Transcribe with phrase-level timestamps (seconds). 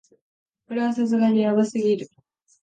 [0.67, 2.07] これはさすがにヤバすぎる